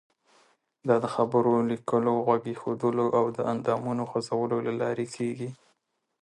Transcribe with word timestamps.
دا 0.87 0.95
د 1.03 1.05
خبرو، 1.15 1.53
لیکلو، 1.71 2.13
غوږ 2.25 2.41
ایښودلو 2.51 3.05
او 3.19 3.25
د 3.35 3.37
اندامونو 3.51 4.03
خوځولو 4.09 4.57
له 4.67 4.73
لارې 4.81 5.05
کیږي. 5.15 5.49